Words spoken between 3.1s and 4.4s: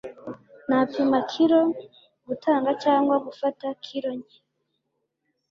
gufata kilo nke.